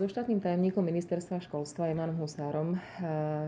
So 0.00 0.08
štátnym 0.08 0.40
tajomníkom 0.40 0.80
ministerstva 0.80 1.44
školstva 1.44 1.92
Emanom 1.92 2.24
Husárom, 2.24 2.72
eh, 2.72 2.80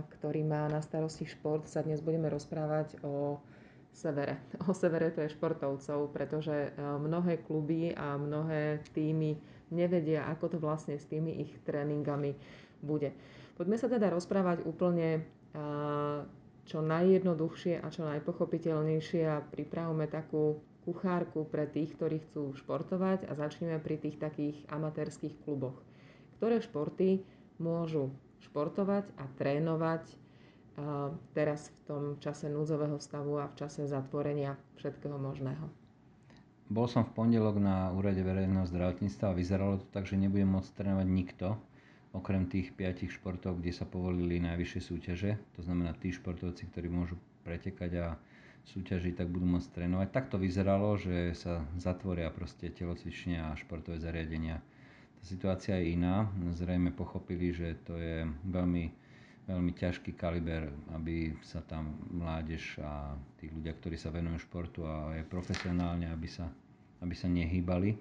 ktorý 0.05 0.45
má 0.45 0.69
na 0.69 0.85
starosti 0.85 1.25
šport, 1.25 1.65
sa 1.65 1.81
dnes 1.81 2.05
budeme 2.05 2.29
rozprávať 2.29 3.01
o 3.01 3.41
severe. 3.89 4.37
O 4.69 4.77
severe 4.77 5.09
to 5.17 5.25
je 5.25 5.33
športovcov, 5.33 6.13
pretože 6.13 6.53
eh, 6.53 6.73
mnohé 6.77 7.41
kluby 7.41 7.97
a 7.97 8.21
mnohé 8.21 8.85
týmy 8.93 9.41
nevedia, 9.73 10.29
ako 10.29 10.53
to 10.53 10.59
vlastne 10.61 11.01
s 11.01 11.09
tými 11.09 11.41
ich 11.41 11.57
tréningami 11.65 12.37
bude. 12.85 13.17
Poďme 13.57 13.81
sa 13.81 13.89
teda 13.89 14.13
rozprávať 14.13 14.69
úplne 14.69 15.25
eh, 15.57 16.21
čo 16.69 16.85
najjednoduchšie 16.85 17.81
a 17.81 17.89
čo 17.89 18.05
najpochopiteľnejšie 18.05 19.25
a 19.25 19.41
pripravme 19.41 20.05
takú 20.05 20.61
kuchárku 20.85 21.49
pre 21.49 21.65
tých, 21.65 21.97
ktorí 21.97 22.21
chcú 22.29 22.53
športovať 22.61 23.25
a 23.25 23.33
začneme 23.41 23.81
pri 23.81 23.97
tých 23.97 24.21
takých 24.21 24.61
amatérských 24.69 25.49
kluboch 25.49 25.81
ktoré 26.43 26.59
športy 26.59 27.23
môžu 27.63 28.11
športovať 28.43 29.07
a 29.15 29.31
trénovať 29.39 30.03
teraz 31.39 31.71
v 31.71 31.79
tom 31.87 32.03
čase 32.19 32.51
núdzového 32.51 32.99
stavu 32.99 33.39
a 33.39 33.47
v 33.47 33.63
čase 33.63 33.87
zatvorenia 33.87 34.59
všetkého 34.75 35.23
možného. 35.23 35.71
Bol 36.67 36.91
som 36.91 37.07
v 37.07 37.15
pondelok 37.15 37.63
na 37.63 37.95
úrade 37.95 38.19
verejného 38.27 38.67
zdravotníctva 38.67 39.31
a 39.31 39.39
vyzeralo 39.39 39.79
to 39.79 39.87
tak, 39.95 40.11
že 40.11 40.19
nebude 40.19 40.43
môcť 40.43 40.75
trénovať 40.75 41.07
nikto, 41.07 41.55
okrem 42.11 42.51
tých 42.51 42.75
piatich 42.75 43.15
športov, 43.15 43.63
kde 43.63 43.71
sa 43.71 43.87
povolili 43.87 44.43
najvyššie 44.43 44.81
súťaže. 44.83 45.39
To 45.55 45.63
znamená, 45.63 45.95
tí 45.95 46.11
športovci, 46.11 46.67
ktorí 46.75 46.91
môžu 46.91 47.23
pretekať 47.47 47.91
a 48.03 48.07
súťažiť, 48.67 49.15
tak 49.15 49.31
budú 49.31 49.47
môcť 49.47 49.79
trénovať. 49.79 50.11
Tak 50.11 50.35
to 50.35 50.43
vyzeralo, 50.43 50.99
že 50.99 51.39
sa 51.39 51.63
zatvoria 51.79 52.35
proste 52.35 52.67
telocvične 52.67 53.47
a 53.47 53.55
športové 53.55 54.03
zariadenia 54.03 54.59
situácia 55.23 55.79
je 55.79 55.95
iná. 55.95 56.29
Zrejme 56.59 56.91
pochopili, 56.91 57.55
že 57.55 57.79
to 57.87 57.97
je 57.97 58.27
veľmi, 58.51 58.91
veľmi 59.47 59.73
ťažký 59.73 60.19
kaliber, 60.19 60.69
aby 60.95 61.33
sa 61.47 61.63
tam 61.63 61.97
mládež 62.11 62.83
a 62.83 63.15
tí 63.39 63.49
ľudia, 63.49 63.73
ktorí 63.79 63.95
sa 63.97 64.11
venujú 64.11 64.43
športu 64.43 64.85
a 64.85 65.15
aj 65.17 65.31
profesionálne, 65.31 66.11
aby 66.11 66.29
sa, 66.29 66.51
aby 67.01 67.15
sa 67.15 67.31
nehýbali. 67.31 67.95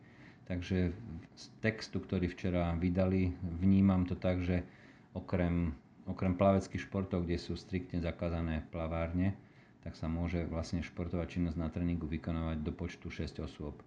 Takže 0.50 0.92
z 1.38 1.46
textu, 1.64 2.04
ktorý 2.04 2.28
včera 2.28 2.76
vydali, 2.76 3.32
vnímam 3.62 4.04
to 4.04 4.20
tak, 4.20 4.44
že 4.44 4.66
okrem, 5.16 5.72
okrem 6.10 6.36
plaveckých 6.36 6.92
športov, 6.92 7.24
kde 7.24 7.40
sú 7.40 7.56
striktne 7.56 8.04
zakázané 8.04 8.66
plavárne, 8.74 9.38
tak 9.82 9.96
sa 9.96 10.12
môže 10.12 10.46
vlastne 10.50 10.84
športová 10.84 11.26
činnosť 11.26 11.58
na 11.58 11.70
tréningu 11.72 12.06
vykonávať 12.06 12.58
do 12.62 12.72
počtu 12.74 13.08
6 13.10 13.42
osôb. 13.48 13.80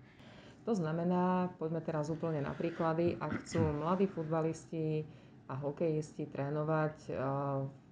To 0.65 0.73
znamená, 0.73 1.53
poďme 1.61 1.85
teraz 1.85 2.09
úplne 2.09 2.41
na 2.41 2.57
príklady, 2.57 3.21
ak 3.21 3.45
chcú 3.45 3.61
mladí 3.61 4.09
futbalisti 4.09 5.05
a 5.45 5.61
hokejisti 5.61 6.25
trénovať 6.25 6.97
eh, 7.13 7.17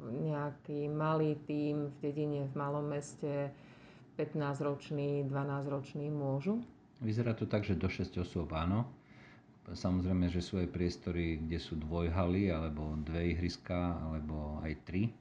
nejaký 0.00 0.88
malý 0.88 1.36
tím 1.44 1.92
v 1.92 1.94
dedine, 2.00 2.48
v 2.48 2.54
malom 2.56 2.88
meste, 2.88 3.52
15-ročný, 4.16 5.28
12-ročný 5.28 6.08
môžu? 6.08 6.64
Vyzerá 7.04 7.36
to 7.36 7.44
tak, 7.44 7.64
že 7.64 7.76
do 7.76 7.92
6 7.92 8.24
osôb 8.24 8.52
áno. 8.56 8.88
Samozrejme, 9.68 10.28
že 10.32 10.42
sú 10.42 10.58
aj 10.58 10.74
priestory, 10.74 11.38
kde 11.38 11.58
sú 11.60 11.78
dvojhaly, 11.78 12.50
alebo 12.50 12.98
dve 13.04 13.36
ihriska, 13.36 14.00
alebo 14.00 14.58
aj 14.64 14.74
tri. 14.84 15.12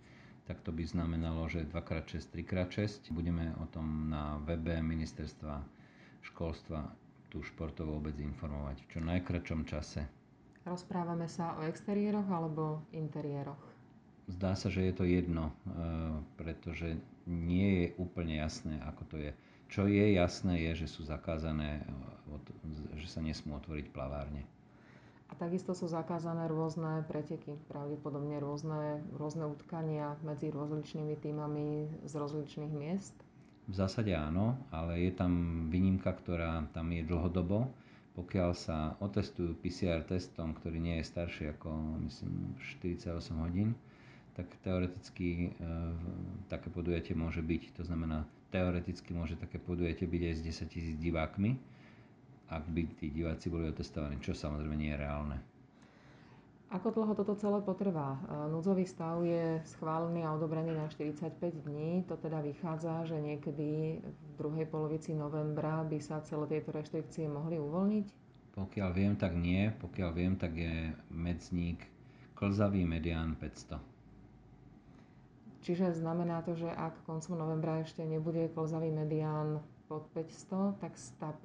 Tak 0.49 0.65
to 0.65 0.73
by 0.73 0.83
znamenalo, 0.83 1.45
že 1.47 1.67
2x6, 1.69 2.31
3x6. 2.35 3.13
Budeme 3.13 3.53
o 3.61 3.65
tom 3.69 4.11
na 4.11 4.41
webe 4.43 4.81
ministerstva 4.81 5.61
školstva 6.25 6.85
tú 7.31 7.39
športovú 7.39 7.97
obec 7.97 8.19
informovať 8.19 8.83
v 8.83 8.89
čo 8.91 8.99
najkračom 8.99 9.63
čase. 9.63 10.03
Rozprávame 10.67 11.25
sa 11.25 11.57
o 11.57 11.65
exteriéroch 11.65 12.27
alebo 12.29 12.83
interiéroch? 12.93 13.57
Zdá 14.29 14.53
sa, 14.53 14.69
že 14.69 14.85
je 14.85 14.93
to 14.93 15.05
jedno, 15.07 15.49
e, 15.49 15.53
pretože 16.37 17.01
nie 17.25 17.69
je 17.81 17.87
úplne 17.97 18.37
jasné, 18.37 18.77
ako 18.85 19.03
to 19.09 19.15
je. 19.17 19.31
Čo 19.71 19.87
je 19.87 20.13
jasné, 20.13 20.69
je, 20.69 20.85
že 20.85 20.87
sú 20.91 21.07
zakázané, 21.07 21.81
e, 21.81 22.99
že 23.01 23.07
sa 23.09 23.23
nesmú 23.23 23.57
otvoriť 23.57 23.89
plavárne. 23.89 24.45
A 25.31 25.33
takisto 25.39 25.71
sú 25.71 25.87
zakázané 25.87 26.51
rôzne 26.51 27.07
preteky, 27.07 27.55
pravdepodobne 27.71 28.37
rôzne, 28.43 28.99
rôzne 29.15 29.47
utkania 29.47 30.19
medzi 30.27 30.51
rozličnými 30.51 31.15
týmami 31.15 31.87
z 32.03 32.13
rozličných 32.19 32.73
miest. 32.75 33.15
V 33.69 33.73
zásade 33.73 34.11
áno, 34.11 34.57
ale 34.73 35.05
je 35.05 35.11
tam 35.13 35.31
výnimka, 35.69 36.09
ktorá 36.11 36.65
tam 36.73 36.89
je 36.89 37.05
dlhodobo. 37.05 37.69
Pokiaľ 38.11 38.51
sa 38.51 38.77
otestujú 38.99 39.55
PCR 39.55 40.03
testom, 40.03 40.51
ktorý 40.51 40.81
nie 40.83 40.99
je 40.99 41.07
starší 41.07 41.55
ako 41.55 41.69
myslím 42.03 42.57
48 42.81 43.07
hodín, 43.39 43.71
tak 44.35 44.51
teoreticky 44.63 45.51
e, 45.55 45.69
také 46.51 46.67
podujatie 46.67 47.15
môže 47.15 47.39
byť. 47.39 47.77
To 47.79 47.83
znamená, 47.87 48.23
teoreticky 48.51 49.15
môže 49.15 49.39
také 49.39 49.57
podujatie 49.57 50.07
byť 50.07 50.21
aj 50.27 50.33
s 50.35 50.41
10 50.67 50.73
tisíc 50.73 50.95
divákmi, 50.99 51.55
ak 52.51 52.67
by 52.67 52.81
tí 52.99 53.07
diváci 53.07 53.47
boli 53.47 53.71
otestovaní, 53.71 54.19
čo 54.19 54.35
samozrejme 54.35 54.75
nie 54.75 54.91
je 54.91 54.99
reálne. 54.99 55.37
Ako 56.71 56.95
dlho 56.95 57.11
toto 57.19 57.35
celé 57.35 57.59
potrvá? 57.59 58.15
E, 58.15 58.47
núdzový 58.47 58.87
stav 58.87 59.19
je 59.27 59.59
schválený 59.75 60.23
a 60.23 60.31
odobrený 60.31 60.71
na 60.71 60.87
45 60.87 61.67
dní. 61.67 62.07
To 62.07 62.15
teda 62.15 62.39
vychádza, 62.39 63.03
že 63.11 63.19
niekedy 63.19 63.99
v 63.99 64.33
druhej 64.39 64.71
polovici 64.71 65.11
novembra 65.11 65.83
by 65.83 65.99
sa 65.99 66.23
celé 66.23 66.47
tieto 66.47 66.71
reštrikcie 66.71 67.27
mohli 67.27 67.59
uvoľniť? 67.59 68.07
Pokiaľ 68.55 68.89
viem, 68.95 69.19
tak 69.19 69.35
nie. 69.35 69.67
Pokiaľ 69.67 70.09
viem, 70.15 70.39
tak 70.39 70.55
je 70.55 70.95
medzník 71.11 71.91
klzavý 72.39 72.87
medián 72.87 73.35
500. 73.35 73.91
Čiže 75.61 75.93
znamená 75.93 76.41
to, 76.41 76.57
že 76.57 76.71
ak 76.71 77.03
koncom 77.05 77.37
novembra 77.37 77.83
ešte 77.83 78.01
nebude 78.01 78.49
klzavý 78.49 78.89
medián 78.89 79.61
pod 79.91 80.07
500, 80.15 80.79
tak 80.79 80.95
sa 80.95 81.35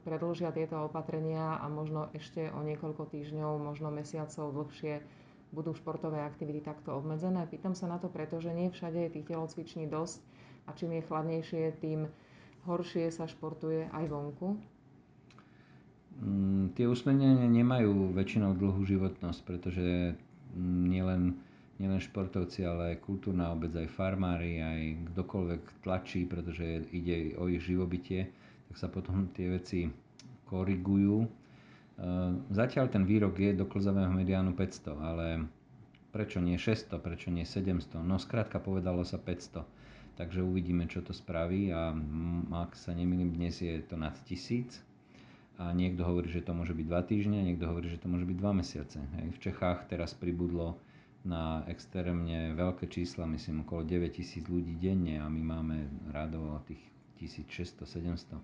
predlžia 0.00 0.56
tieto 0.56 0.80
opatrenia 0.80 1.60
a 1.60 1.68
možno 1.68 2.08
ešte 2.16 2.48
o 2.48 2.64
niekoľko 2.64 3.12
týždňov, 3.12 3.60
možno 3.60 3.92
mesiacov 3.92 4.56
dlhšie 4.56 5.04
budú 5.52 5.76
športové 5.76 6.24
aktivity 6.24 6.64
takto 6.64 6.96
obmedzené. 6.96 7.44
Pýtam 7.44 7.76
sa 7.76 7.92
na 7.92 8.00
to 8.00 8.08
preto, 8.08 8.40
že 8.40 8.56
nie 8.56 8.72
všade 8.72 8.96
je 8.96 9.14
tých 9.20 9.28
telocviční 9.28 9.84
dosť 9.84 10.24
a 10.64 10.72
čím 10.72 10.96
je 10.96 11.04
chladnejšie, 11.04 11.76
tým 11.76 12.08
horšie 12.64 13.12
sa 13.12 13.28
športuje 13.28 13.92
aj 13.92 14.04
vonku. 14.08 14.56
Mm, 16.24 16.72
tie 16.72 16.88
usmernenia 16.88 17.52
nemajú 17.52 18.16
väčšinou 18.16 18.56
dlhú 18.56 18.80
životnosť, 18.80 19.40
pretože 19.44 20.16
nielen 20.56 21.36
nielen 21.80 21.96
športovci, 21.96 22.60
ale 22.68 22.94
aj 22.94 23.02
kultúrna 23.02 23.56
obec, 23.56 23.72
aj 23.72 23.88
farmári, 23.88 24.60
aj 24.60 24.80
kdokoľvek 25.16 25.62
tlačí, 25.80 26.28
pretože 26.28 26.84
ide 26.92 27.32
o 27.40 27.48
ich 27.48 27.64
živobytie, 27.64 28.28
tak 28.68 28.76
sa 28.76 28.92
potom 28.92 29.32
tie 29.32 29.48
veci 29.48 29.88
korigujú. 30.44 31.24
E, 31.24 31.28
zatiaľ 32.52 32.92
ten 32.92 33.08
výrok 33.08 33.40
je 33.40 33.56
do 33.56 33.64
klzavého 33.64 34.12
mediánu 34.12 34.52
500, 34.52 34.92
ale 35.00 35.26
prečo 36.12 36.44
nie 36.44 36.60
600, 36.60 37.00
prečo 37.00 37.32
nie 37.32 37.48
700? 37.48 38.04
No 38.04 38.20
skrátka 38.20 38.60
povedalo 38.60 39.00
sa 39.08 39.16
500. 39.16 39.64
Takže 40.20 40.44
uvidíme, 40.44 40.84
čo 40.84 41.00
to 41.00 41.16
spraví 41.16 41.72
a 41.72 41.96
ak 42.52 42.76
sa 42.76 42.92
nemýlim, 42.92 43.32
dnes 43.32 43.56
je 43.64 43.80
to 43.80 43.96
nad 43.96 44.12
1000 44.28 44.84
a 45.56 45.72
niekto 45.72 46.04
hovorí, 46.04 46.28
že 46.28 46.44
to 46.44 46.52
môže 46.52 46.76
byť 46.76 46.86
2 46.88 47.08
týždne, 47.08 47.40
niekto 47.40 47.64
hovorí, 47.64 47.88
že 47.88 47.96
to 47.96 48.08
môže 48.12 48.28
byť 48.28 48.36
2 48.36 48.60
mesiace. 48.60 49.00
Hej. 49.16 49.26
V 49.32 49.38
Čechách 49.48 49.88
teraz 49.88 50.12
pribudlo 50.12 50.76
na 51.24 51.64
extrémne 51.68 52.56
veľké 52.56 52.88
čísla, 52.88 53.28
myslím 53.28 53.68
okolo 53.68 53.84
9000 53.84 54.48
ľudí 54.48 54.74
denne 54.80 55.20
a 55.20 55.28
my 55.28 55.42
máme 55.44 55.76
rádovo 56.08 56.56
tých 56.64 56.80
1600-700. 57.20 58.40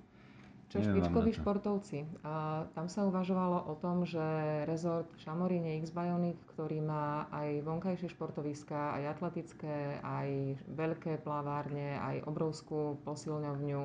Čo 0.66 0.82
špičkoví 0.82 1.30
športovci. 1.30 2.02
A 2.26 2.66
tam 2.74 2.90
sa 2.90 3.06
uvažovalo 3.06 3.70
o 3.70 3.74
tom, 3.78 4.02
že 4.02 4.20
rezort 4.66 5.06
v 5.14 5.22
Šamoríne 5.22 5.78
X-Bionic, 5.86 6.42
ktorý 6.52 6.82
má 6.82 7.30
aj 7.30 7.62
vonkajšie 7.62 8.10
športoviská, 8.10 8.98
aj 8.98 9.14
atletické, 9.14 10.02
aj 10.02 10.58
veľké 10.66 11.22
plavárne, 11.22 12.02
aj 12.02 12.26
obrovskú 12.26 12.98
posilňovňu, 13.06 13.82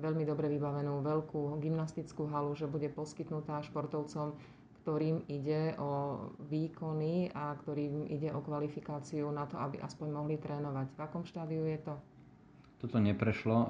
veľmi 0.00 0.24
dobre 0.24 0.48
vybavenú 0.48 1.04
veľkú 1.04 1.60
gymnastickú 1.60 2.26
halu, 2.32 2.56
že 2.56 2.72
bude 2.72 2.88
poskytnutá 2.88 3.60
športovcom 3.62 4.34
ktorým 4.84 5.24
ide 5.32 5.72
o 5.80 6.20
výkony 6.52 7.32
a 7.32 7.56
ktorým 7.56 8.04
ide 8.12 8.28
o 8.36 8.44
kvalifikáciu 8.44 9.32
na 9.32 9.48
to, 9.48 9.56
aby 9.56 9.80
aspoň 9.80 10.08
mohli 10.12 10.36
trénovať. 10.36 10.92
V 10.92 11.00
akom 11.00 11.24
štádiu 11.24 11.64
je 11.64 11.80
to? 11.80 11.96
Toto 12.84 13.00
neprešlo. 13.00 13.56
E, 13.64 13.68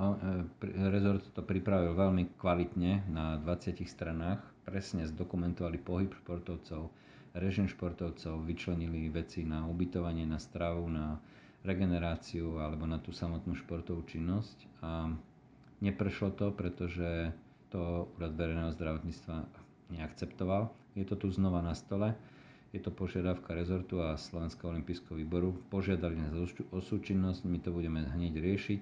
rezort 0.90 1.22
to 1.30 1.46
pripravil 1.46 1.94
veľmi 1.94 2.34
kvalitne 2.34 3.06
na 3.06 3.38
20 3.38 3.86
stranách. 3.86 4.42
Presne 4.66 5.06
zdokumentovali 5.06 5.78
pohyb 5.78 6.10
športovcov, 6.18 6.90
režim 7.38 7.70
športovcov, 7.70 8.42
vyčlenili 8.42 9.06
veci 9.06 9.46
na 9.46 9.70
ubytovanie, 9.70 10.26
na 10.26 10.42
stravu, 10.42 10.90
na 10.90 11.22
regeneráciu 11.62 12.58
alebo 12.58 12.90
na 12.90 12.98
tú 12.98 13.14
samotnú 13.14 13.54
športovú 13.54 14.02
činnosť. 14.02 14.82
A 14.82 15.14
neprešlo 15.78 16.34
to, 16.34 16.50
pretože 16.50 17.30
to 17.70 18.10
úrad 18.18 18.34
verejného 18.34 18.74
zdravotníctva 18.74 19.46
neakceptoval. 19.98 20.70
Je 20.98 21.06
to 21.06 21.14
tu 21.14 21.30
znova 21.30 21.62
na 21.62 21.74
stole. 21.74 22.14
Je 22.74 22.82
to 22.82 22.90
požiadavka 22.90 23.54
rezortu 23.54 24.02
a 24.02 24.18
Slovenského 24.18 24.74
olympijského 24.74 25.14
výboru. 25.14 25.54
Požiadali 25.70 26.18
nás 26.18 26.34
o 26.74 26.78
súčinnosť, 26.82 27.46
my 27.46 27.58
to 27.62 27.70
budeme 27.70 28.02
hneď 28.02 28.34
riešiť. 28.42 28.80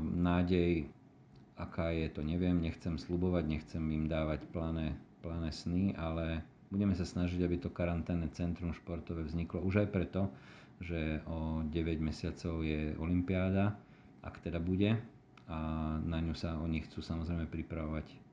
Nádej, 0.00 0.88
aká 1.60 1.92
je, 1.92 2.08
to 2.08 2.24
neviem, 2.24 2.56
nechcem 2.64 2.96
slubovať, 2.96 3.44
nechcem 3.44 3.84
im 3.92 4.08
dávať 4.08 4.48
plané, 4.48 4.96
plané 5.20 5.52
sny, 5.52 5.92
ale 6.00 6.40
budeme 6.72 6.96
sa 6.96 7.04
snažiť, 7.04 7.44
aby 7.44 7.56
to 7.60 7.68
karanténne 7.68 8.32
centrum 8.32 8.72
športové 8.72 9.26
vzniklo 9.28 9.60
už 9.60 9.84
aj 9.84 9.88
preto, 9.92 10.32
že 10.80 11.20
o 11.26 11.60
9 11.66 11.74
mesiacov 12.00 12.62
je 12.64 12.96
Olympiáda, 12.96 13.76
ak 14.22 14.40
teda 14.40 14.62
bude, 14.62 14.96
a 15.48 15.58
na 16.04 16.20
ňu 16.20 16.36
sa 16.36 16.60
oni 16.60 16.84
chcú 16.84 17.00
samozrejme 17.00 17.48
pripravovať. 17.48 18.27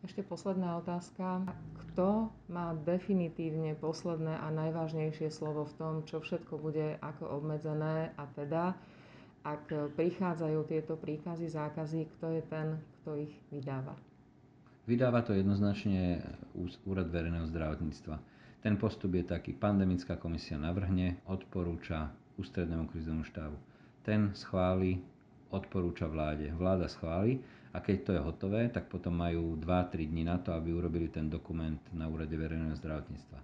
Ešte 0.00 0.24
posledná 0.24 0.80
otázka. 0.80 1.44
Kto 1.76 2.32
má 2.48 2.72
definitívne 2.88 3.76
posledné 3.76 4.32
a 4.32 4.48
najvážnejšie 4.48 5.28
slovo 5.28 5.68
v 5.68 5.76
tom, 5.76 5.94
čo 6.08 6.24
všetko 6.24 6.56
bude 6.56 6.96
ako 7.04 7.28
obmedzené 7.28 8.16
a 8.16 8.24
teda, 8.32 8.72
ak 9.44 9.92
prichádzajú 10.00 10.60
tieto 10.68 10.96
príkazy, 10.96 11.52
zákazy, 11.52 12.08
kto 12.16 12.26
je 12.32 12.42
ten, 12.48 12.80
kto 13.00 13.28
ich 13.28 13.32
vydáva? 13.52 13.92
Vydáva 14.88 15.20
to 15.20 15.36
jednoznačne 15.36 16.24
Úrad 16.88 17.12
verejného 17.12 17.44
zdravotníctva. 17.52 18.16
Ten 18.64 18.80
postup 18.80 19.16
je 19.16 19.24
taký, 19.24 19.52
pandemická 19.52 20.16
komisia 20.16 20.56
navrhne, 20.56 21.20
odporúča 21.28 22.08
ústrednému 22.40 22.88
krizovému 22.88 23.24
štábu. 23.28 23.56
Ten 24.04 24.32
schváli 24.32 25.00
odporúča 25.52 26.08
vláde. 26.08 26.48
Vláda 26.56 26.88
schváli 26.88 27.40
a 27.70 27.78
keď 27.78 27.96
to 28.02 28.10
je 28.12 28.20
hotové, 28.20 28.62
tak 28.66 28.90
potom 28.90 29.14
majú 29.14 29.54
2-3 29.54 30.10
dní 30.10 30.26
na 30.26 30.42
to, 30.42 30.50
aby 30.50 30.74
urobili 30.74 31.06
ten 31.06 31.30
dokument 31.30 31.78
na 31.94 32.10
úrade 32.10 32.34
verejného 32.34 32.74
zdravotníctva. 32.74 33.38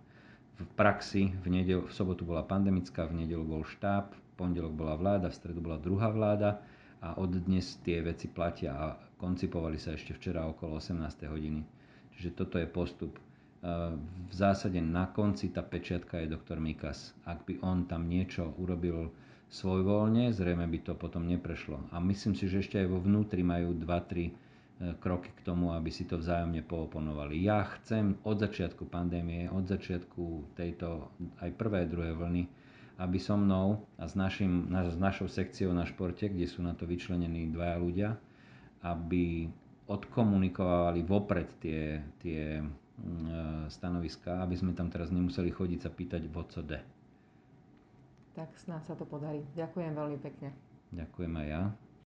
V 0.56 0.70
praxi 0.74 1.30
v, 1.44 1.46
nedel, 1.52 1.84
v 1.86 1.92
sobotu 1.92 2.26
bola 2.26 2.42
pandemická, 2.42 3.06
v 3.06 3.22
nedelu 3.22 3.44
bol 3.44 3.62
štáb, 3.62 4.10
v 4.10 4.20
pondelok 4.34 4.72
bola 4.74 4.98
vláda, 4.98 5.30
v 5.30 5.38
stredu 5.38 5.60
bola 5.62 5.78
druhá 5.78 6.10
vláda 6.10 6.58
a 7.04 7.14
od 7.20 7.28
dnes 7.28 7.76
tie 7.84 8.02
veci 8.02 8.26
platia 8.26 8.72
a 8.74 8.86
koncipovali 9.20 9.76
sa 9.76 9.94
ešte 9.94 10.16
včera 10.16 10.48
okolo 10.48 10.80
18. 10.80 11.28
hodiny. 11.28 11.60
Čiže 12.16 12.30
toto 12.32 12.56
je 12.56 12.66
postup. 12.66 13.20
V 14.26 14.32
zásade 14.32 14.80
na 14.80 15.12
konci 15.12 15.52
tá 15.52 15.60
pečiatka 15.60 16.18
je 16.24 16.32
doktor 16.32 16.56
Mikas. 16.56 17.12
Ak 17.28 17.44
by 17.44 17.60
on 17.60 17.84
tam 17.84 18.08
niečo 18.08 18.56
urobil 18.56 19.12
svojvoľne, 19.50 20.34
zrejme 20.34 20.66
by 20.66 20.78
to 20.82 20.92
potom 20.98 21.26
neprešlo. 21.30 21.78
A 21.94 22.02
myslím 22.02 22.34
si, 22.34 22.50
že 22.50 22.62
ešte 22.62 22.82
aj 22.82 22.88
vo 22.90 22.98
vnútri 22.98 23.46
majú 23.46 23.78
2-3 23.78 23.86
e, 23.86 24.32
kroky 24.98 25.30
k 25.30 25.40
tomu, 25.46 25.70
aby 25.70 25.90
si 25.94 26.02
to 26.02 26.18
vzájomne 26.18 26.66
pooponovali. 26.66 27.38
Ja 27.38 27.62
chcem 27.78 28.18
od 28.26 28.42
začiatku 28.42 28.90
pandémie, 28.90 29.46
od 29.46 29.70
začiatku 29.70 30.54
tejto 30.58 31.14
aj 31.38 31.50
prvej, 31.54 31.86
druhej 31.86 32.14
vlny, 32.18 32.42
aby 32.98 33.18
so 33.20 33.36
mnou 33.38 33.86
a 34.00 34.08
s, 34.08 34.18
našim, 34.18 34.66
s 34.72 34.96
našou 34.98 35.30
sekciou 35.30 35.70
na 35.70 35.86
športe, 35.86 36.26
kde 36.26 36.48
sú 36.48 36.64
na 36.64 36.74
to 36.74 36.88
vyčlenení 36.88 37.52
dvaja 37.52 37.76
ľudia, 37.78 38.10
aby 38.82 39.46
odkomunikovali 39.86 41.06
vopred 41.06 41.46
tie, 41.62 42.02
tie 42.18 42.58
mm, 42.58 42.66
e, 43.06 43.40
stanoviská, 43.70 44.42
aby 44.42 44.58
sme 44.58 44.74
tam 44.74 44.90
teraz 44.90 45.14
nemuseli 45.14 45.54
chodiť 45.54 45.80
sa 45.86 45.90
pýtať, 45.94 46.26
vo 46.26 46.42
co 46.50 46.66
de 46.66 46.95
tak 48.36 48.52
snáď 48.60 48.82
sa 48.84 48.94
to 48.94 49.08
podarí. 49.08 49.40
Ďakujem 49.56 49.96
veľmi 49.96 50.18
pekne. 50.20 50.52
Ďakujem 50.92 51.32
aj 51.40 51.46
ja. 51.48 51.62